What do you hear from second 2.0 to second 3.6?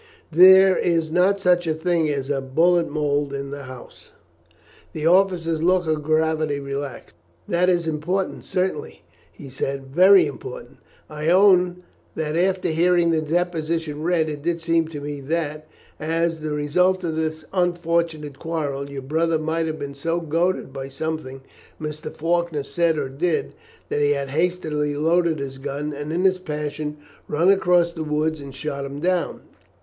as a bullet mould in